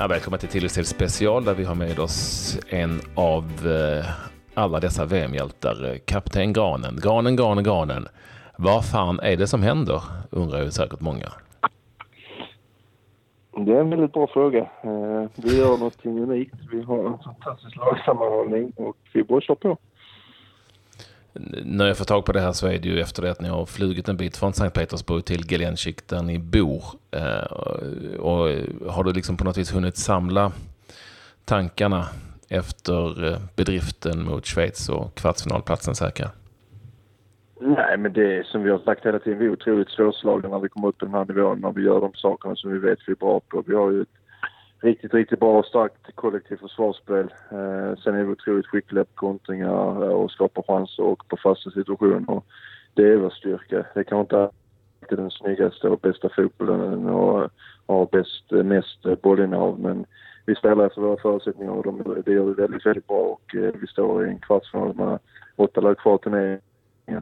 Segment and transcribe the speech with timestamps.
[0.00, 4.04] Ja, välkomna till Tilläggstil special där vi har med oss en av eh,
[4.54, 6.98] alla dessa VM-hjältar, kapten Granen.
[7.02, 8.08] Granen, Granen, Granen.
[8.58, 10.02] Vad fan är det som händer?
[10.30, 11.28] Undrar ju säkert många.
[13.66, 14.58] Det är en väldigt bra fråga.
[14.58, 16.54] Eh, vi gör något unikt.
[16.72, 19.78] Vi har en fantastisk lagsammanhållning och vi bara kör på.
[21.64, 23.48] När jag får tag på det här så är det ju efter det att ni
[23.48, 26.84] har flugit en bit från Sankt Petersburg till Gelenchik där ni bor.
[28.18, 28.48] Och
[28.92, 30.52] har du liksom på något vis hunnit samla
[31.44, 32.04] tankarna
[32.50, 36.30] efter eh, bedriften mot Schweiz och kvartsfinalplatsen säkra?
[37.60, 40.58] Nej, men det är som vi har sagt hela tiden, vi är otroligt svårslagna när
[40.58, 42.98] vi kommer upp på den här nivån, när vi gör de sakerna som vi vet
[43.06, 43.64] vi är bra på.
[43.66, 44.19] Vi har ju ett
[44.80, 47.24] riktigt, riktigt bra och starkt kollektivt försvarsspel.
[47.50, 51.70] Eh, sen är vi otroligt skickliga på kontringar eh, och skapar chanser och på fasta
[51.70, 52.42] situationer.
[52.94, 53.86] Det är vår styrka.
[53.94, 57.50] Det kan inte alltid den snyggaste och bästa fotbollen eh, och
[57.86, 60.06] har bäst, eh, mest bollinnehav, men
[60.46, 63.72] vi spelar efter våra förutsättningar och de, det gör vi väldigt, väldigt bra och eh,
[63.80, 65.18] vi står i en kvartsfinal med
[65.56, 66.60] åtta lag kvar till ner.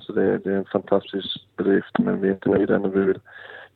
[0.00, 2.88] Så det, det, är en fantastisk bedrift, men vi är inte nöjda ännu.
[2.88, 3.20] Vi vill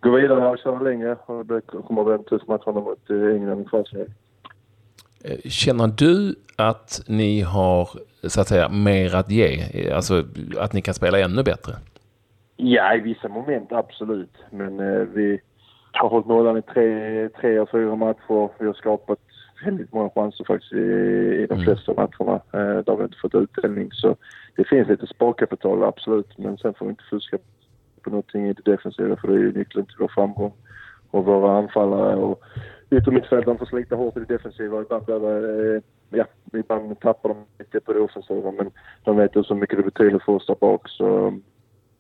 [0.02, 1.16] gå vidare och köra längre.
[1.26, 4.06] Och det kommer bli en tuff match mot eh, England i.
[5.24, 7.88] Eh, känner du att ni har
[8.22, 9.90] så att säga mer att ge?
[9.92, 10.24] Alltså
[10.58, 11.72] att ni kan spela ännu bättre?
[12.56, 14.36] Ja, i vissa moment absolut.
[14.50, 15.40] Men eh, vi
[15.92, 18.48] har hållit nollan i tre, tre av fyra matcher.
[18.58, 19.18] Vi har skapat
[19.64, 20.76] väldigt många chanser faktiskt i,
[21.42, 21.64] i de mm.
[21.64, 22.40] flesta matcherna.
[22.52, 23.88] Eh, där vi inte fått utdelning.
[23.92, 24.16] Så
[24.56, 26.38] det finns lite sparkapital, absolut.
[26.38, 27.38] Men sen får vi inte fuska
[28.02, 30.52] på någonting i det defensiva för det är ju nyckeln till vår framgång.
[31.10, 32.42] Och våra anfallare och
[32.90, 34.80] yttermittfältaren får slita hårt i det defensiva.
[34.80, 38.70] Ibland, behöver, eh, ja, ibland tappar de lite på det offensiva men
[39.04, 40.88] de vet ju så mycket det betyder för oss där bak.
[40.88, 41.34] Så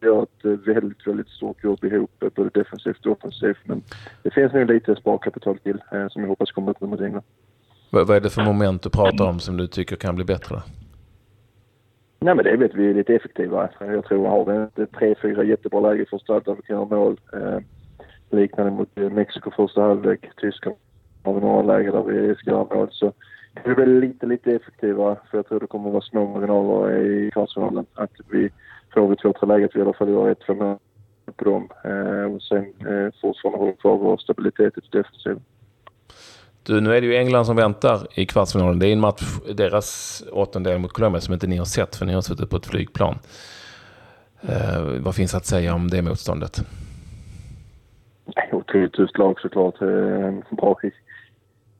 [0.02, 3.58] vi har ett eh, väldigt, väldigt stort jobb ihop, eh, både defensivt och offensivt.
[3.64, 3.82] Men
[4.22, 7.24] det finns nog lite sparkapital till eh, som jag hoppas kommer upp mot England.
[7.90, 10.62] Vad är det för moment du pratar om som du tycker kan bli bättre?
[12.22, 13.70] Nej men det vet vi är lite effektivare.
[13.78, 16.96] Jag tror har vi inte tre, fyra jättebra lägen för att där vi kan göra
[16.96, 17.20] mål.
[17.32, 17.58] Eh,
[18.30, 20.30] liknande mot eh, Mexiko första halvlek.
[20.36, 20.76] Tyskland
[21.24, 22.88] har vi några lägen där vi ska göra mål.
[22.90, 23.12] Så
[23.64, 25.16] det blir lite, lite effektivare.
[25.30, 27.86] För jag tror det kommer att vara små marginaler i kvartsfinalen.
[27.94, 28.50] Att vi
[28.94, 30.76] får vi två, tre lägen att vi i alla fall gör ett, två mål
[31.36, 31.68] på dem.
[31.84, 35.40] Eh, och sen eh, fortfarande håller kvar vår stabilitet i defensiven.
[36.66, 38.78] Du, nu är det ju England som väntar i kvartsfinalen.
[38.78, 42.12] Det är en match, deras åttondel mot Colombia som inte ni har sett för ni
[42.12, 43.18] har suttit på ett flygplan.
[44.40, 46.60] Eh, vad finns att säga om det motståndet?
[48.52, 49.80] Otroligt tufft lag såklart.
[49.80, 50.78] En bra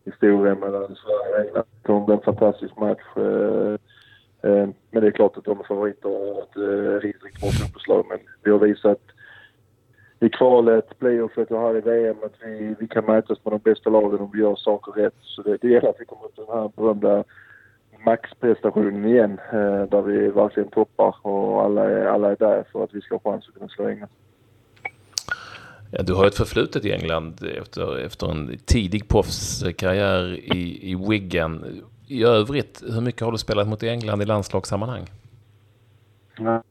[0.04, 1.64] historia mellan Sverige och England.
[1.82, 3.16] Det blir en fantastisk match.
[3.16, 3.72] Eh,
[4.50, 8.06] eh, men det är klart att de är favoriter och ett riktigt, riktigt bra fotbollslag.
[8.08, 9.00] Men vi har visat
[10.22, 13.90] i kvalet, playoffet och här i VM att vi, vi kan mätas med de bästa
[13.90, 15.14] lagen om vi gör saker rätt.
[15.22, 17.24] Så det, det gäller att vi kommer upp till den här berömda
[18.04, 22.94] maxprestationen igen eh, där vi verkligen toppar och alla är, alla är där för att
[22.94, 24.10] vi ska ha chans att kunna slå England.
[25.90, 31.82] Ja, du har ett förflutet i England efter, efter en tidig proffskarriär i, i Wigan.
[32.08, 35.06] I övrigt, hur mycket har du spelat mot England i landslagssammanhang?
[36.38, 36.62] Ja.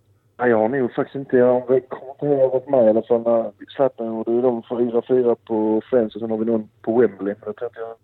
[0.41, 1.37] Nej, jag har nog faktiskt inte...
[1.37, 4.41] Jag kommer inte ihåg att jag har varit med i alla fall när Zlatan gjorde
[4.41, 7.35] de 4-4 på Friends och sen har vi någon på Wembley.
[7.39, 7.95] Men jag tror jag...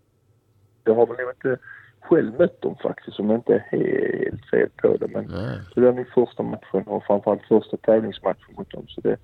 [0.84, 1.64] Jag har väl nog inte
[2.02, 5.08] själv mött dem faktiskt om jag inte är helt fel på det.
[5.08, 5.59] Men Nej.
[5.75, 8.88] det var min första matchen och framförallt första tävlingsmatchen mot dem.
[8.88, 9.18] Så det,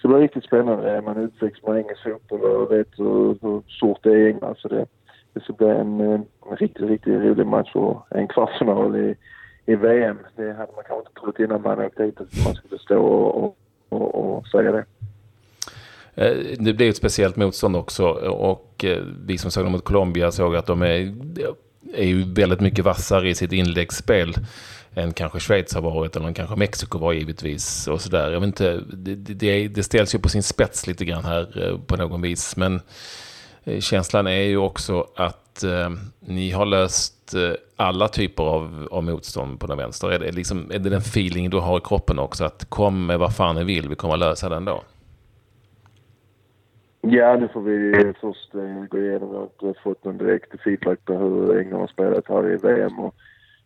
[0.00, 1.02] så det var riktigt spännande.
[1.02, 4.56] Man utväxt med engelsk fotboll och vet hur, hur stort det är i England.
[4.58, 4.86] Så det,
[5.32, 6.26] det ska bli en, en
[6.58, 9.16] riktigt, riktigt rolig match och en kvartsfinal i
[9.66, 10.18] i VM.
[10.36, 13.56] Det hade man kanske inte trott innan man åkte hit att man skulle stå och,
[13.88, 14.84] och, och säga det.
[16.14, 20.32] Eh, det blir ett speciellt motstånd också och eh, vi som såg dem mot Colombia
[20.32, 21.14] såg att de är,
[21.94, 24.34] är ju väldigt mycket vassare i sitt inläggsspel
[24.94, 27.88] än kanske Schweiz har varit eller kanske Mexiko var givetvis.
[27.88, 28.32] Och sådär.
[28.32, 31.78] Jag vet inte, det, det, det ställs ju på sin spets lite grann här eh,
[31.78, 32.56] på någon vis.
[32.56, 32.80] Men
[33.80, 35.90] känslan är ju också att eh,
[36.20, 40.10] ni har löst Eh, alla typer av, av motstånd på den vänster?
[40.12, 42.44] Är det, liksom, är det den feeling du har i kroppen också?
[42.44, 44.82] Att kom med vad fan ni vill, vi kommer att lösa den då?
[47.00, 49.30] Ja, nu får vi först eh, gå igenom.
[49.30, 52.98] Vi har inte fått någon direkt feedback på hur England har spelat här i VM.
[52.98, 53.14] Och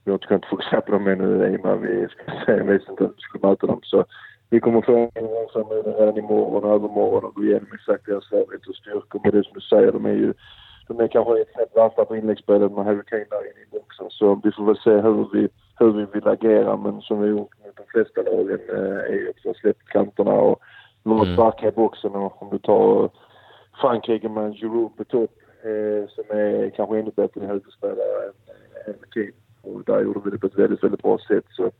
[0.04, 2.62] vi har inte kunnat fokusera på dem ännu i och med att vi ska se,
[2.62, 3.80] visste inte hur vi skulle möta dem.
[3.82, 4.04] Så
[4.50, 5.46] vi kommer få en gång
[5.98, 9.20] redan imorgon och övermorgon och gå igenom exakt deras svagheter och styrkor.
[9.24, 10.34] Men det som du säger, de är ju
[10.88, 14.06] de är kanske ett snäpp vassa på inläggsspelet med Harry Kane där inne i boxen.
[14.10, 15.48] Så vi får väl se hur vi,
[15.78, 16.76] hur vi vill agera.
[16.76, 20.60] Men som vi gjort mot de flesta lagen eh, är ju har släppt kanterna och
[21.02, 21.36] varit mm.
[21.36, 22.14] starka i boxen.
[22.14, 23.10] Och om du tar
[23.80, 25.30] Frankrike med Giroud på topp
[25.62, 28.32] eh, som är kanske ännu bättre huvudspelare än,
[28.86, 29.32] än McKean.
[29.62, 31.44] Och där gjorde vi det på ett väldigt, väldigt bra sätt.
[31.50, 31.70] Så,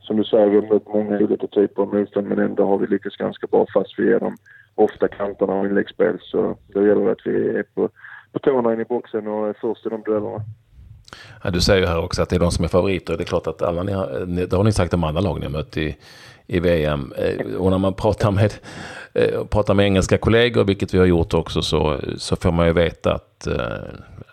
[0.00, 2.86] som du säger, vi har mött många olika typer av motstånd men ändå har vi
[2.86, 4.36] lyckats ganska bra fast vi ger dem
[4.74, 6.18] ofta kanterna och inläggsspel.
[6.20, 7.88] Så då gäller det att vi är på,
[8.32, 10.44] på tårna in i boxen och är först i de duellerna.
[11.44, 13.16] Ja, du säger ju här också att det är de som är favoriter.
[13.16, 15.46] Det är klart att alla ni har, det har ni sagt om alla lag ni
[15.46, 15.96] har mött i,
[16.46, 17.12] i VM.
[17.16, 18.54] Eh, och när man pratar med,
[19.14, 22.72] eh, pratar med engelska kollegor, vilket vi har gjort också, så, så får man ju
[22.72, 23.60] veta att uh,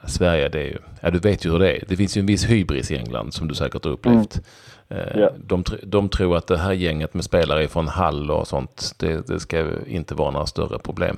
[0.07, 1.83] Sverige, det är ju, ja du vet ju hur det är.
[1.87, 4.35] Det finns ju en viss hybris i England som du säkert har upplevt.
[4.35, 4.45] Mm.
[4.89, 5.33] Yeah.
[5.37, 9.39] de, de tror att det här gänget med spelare från Hall och sånt, det, det
[9.39, 11.17] ska inte vara några större problem.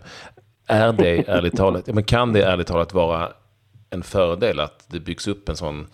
[0.68, 3.30] Är det ärligt talat, men kan det ärligt talat vara
[3.90, 5.88] en fördel att det byggs upp en sån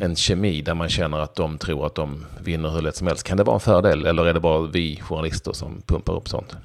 [0.00, 3.28] en kemi där man känner att de tror att de vinner hur lätt som helst.
[3.28, 6.56] Kan det vara en fördel eller är det bara vi journalister som pumpar upp sånt?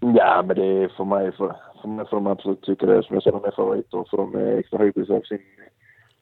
[0.00, 3.02] Ja, men det är för mig, för, för mig får de absolut tycka det.
[3.02, 5.38] Som jag sa, de är favoriter för de är extra hybris av sin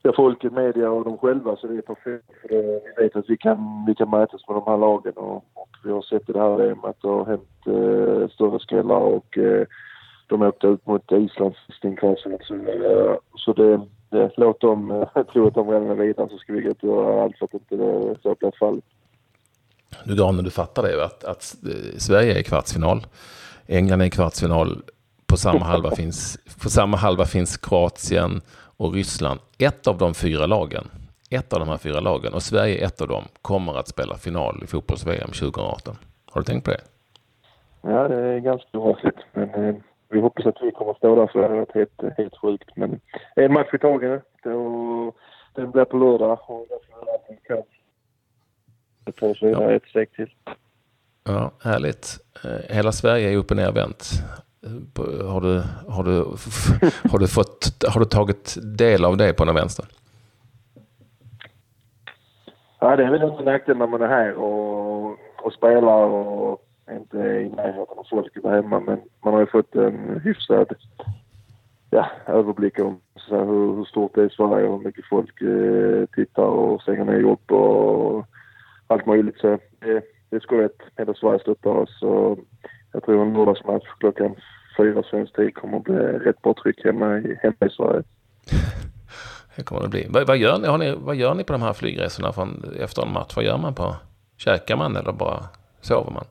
[0.03, 1.57] ja, folket, media och de själva.
[1.57, 2.25] Så det är perfekt.
[2.41, 5.37] För det, vi vet att vi kan, vi kan mätas med de här lagen och,
[5.37, 9.01] och vi har sett i det här VM att det har hänt eh, större skrällar
[9.01, 9.67] och eh,
[10.29, 12.39] de åkte ut mot Island i kvalsen.
[13.37, 13.81] Så, eh, det,
[14.11, 17.39] det, låt dem eh, tro att de redan är vidare så ska vi göra allt
[17.39, 17.77] för att inte
[18.23, 18.85] så blir fallet.
[20.05, 23.07] Nu Daniel, du fattar det att, att eh, Sverige är i kvartsfinal.
[23.67, 24.83] England är i kvartsfinal.
[25.27, 28.41] På samma, halva finns, på samma halva finns Kroatien
[28.77, 29.41] och Ryssland.
[29.59, 30.85] Ett av de fyra lagen,
[31.31, 34.61] ett av de här fyra lagen, och Sverige ett av dem, kommer att spela final
[34.65, 35.97] i fotbolls-VM 2018.
[36.31, 36.81] Har du tänkt på det?
[37.83, 39.15] Ja, det är ganska oavsett.
[39.33, 42.37] Men vi hoppas att vi kommer att stå där för det hade varit helt, helt
[42.37, 42.77] sjukt.
[42.77, 43.01] Men
[43.37, 44.23] en match i taget.
[45.55, 47.63] Den blir på lördag och därför är allting kan.
[49.05, 50.31] Det tar oss vidare ett steg till.
[51.25, 52.19] Ja, härligt.
[52.45, 54.11] Eh, hela Sverige är upp och nervänt.
[55.33, 56.19] Har du, har, du,
[57.11, 59.85] har, du fått, har du tagit del av det på den vänster?
[62.81, 67.19] Ja, det är väl inte nackdel när man är här och, och spelar och inte
[67.19, 70.75] i närheten av folket där hemma men man har ju fått en hyfsad
[71.91, 75.05] ja, överblick om så här, hur, hur, stort det är i Sverige och hur mycket
[75.05, 78.27] folk eh, tittar och stänger ner jobb och
[78.87, 79.39] allt möjligt.
[79.39, 80.83] Så det, det är skojigt.
[80.97, 82.39] Hela Sverige stöttar oss och
[82.93, 84.35] jag tror en lördagsmatch klockan
[84.77, 88.03] fyra svensk tid kommer att bli rätt bra tryck hemma i, hemma i Sverige.
[89.57, 90.07] Det kommer det bli.
[90.11, 93.13] Vad, vad, gör ni, ni, vad gör ni på de här flygresorna från, efter en
[93.13, 93.37] match?
[93.37, 93.97] Vad gör man på?
[94.37, 95.45] Käkar man eller bara
[95.81, 96.25] sover man?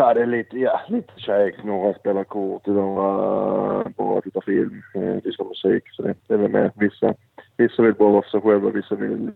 [0.00, 1.64] Ja, det är lite, ja, lite käk.
[1.64, 5.84] Några spelar kort, några bara tittar film, eh, lyssnar musik.
[5.90, 6.70] Så det, det är väl med.
[6.74, 7.14] Vissa,
[7.56, 9.32] vissa vill bara vara för sig själva, vissa vill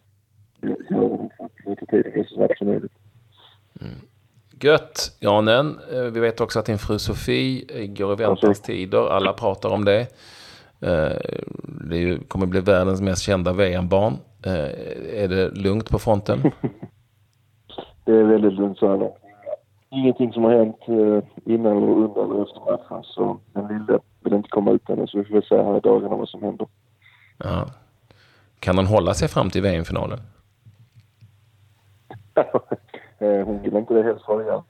[0.91, 1.29] göra
[1.67, 2.93] lite tiden så snabbt som möjligt.
[3.81, 3.95] Mm.
[4.61, 5.79] Gött, Janen.
[5.93, 9.09] Eh, vi vet också att din fru Sofie går i väntans tider.
[9.09, 10.01] Alla pratar om det.
[10.81, 11.19] Eh,
[11.91, 14.15] det kommer bli världens mest kända VM-barn.
[15.13, 16.39] Är det lugnt på fronten?
[18.05, 19.24] det är väldigt lugnt så här långt
[19.95, 23.05] ingenting som har hänt eh, innan eller under eller efter matchen.
[23.05, 25.81] Så den lille vill inte komma ut ännu så vi får väl se här i
[25.81, 26.67] dagarna vad som händer.
[27.39, 27.67] Ja.
[28.59, 30.19] Kan hon hålla sig fram till VM-finalen?
[33.19, 34.63] Eh, hon vill inte det helst ha igen.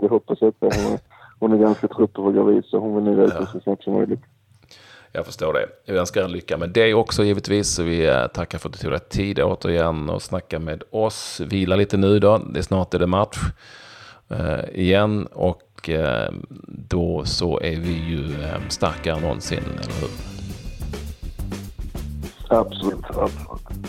[0.00, 0.78] Det hoppas jag inte.
[0.82, 0.98] Hon,
[1.40, 3.46] hon är ganska trött på att vara gravid så hon vill nu veta ja.
[3.46, 4.20] så snabbt som möjligt.
[5.12, 5.66] Jag förstår det.
[5.84, 7.74] Jag önskar en lycka med dig också givetvis.
[7.74, 11.40] Så vi eh, tackar för att du tog dig tid återigen och snacka med oss.
[11.40, 12.38] Vila lite nu då.
[12.38, 13.38] Det är snart är det match
[14.30, 16.32] Eh, igen och eh,
[16.88, 20.10] då så är vi ju eh, starkare än någonsin, eller hur?
[22.48, 23.79] Absolut, absolut.